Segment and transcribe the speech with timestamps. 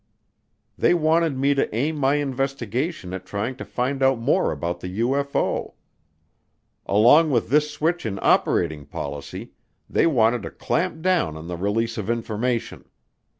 [0.79, 4.99] They wanted me to aim my investigation at trying to find out more about the
[5.01, 5.73] UFO.
[6.87, 9.51] Along with this switch in operating policy,
[9.87, 12.85] they wanted to clamp down on the release of information.